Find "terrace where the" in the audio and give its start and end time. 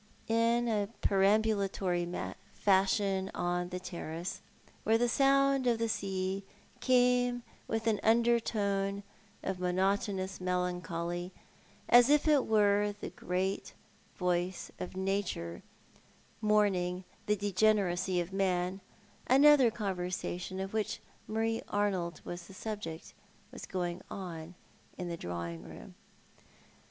3.79-5.07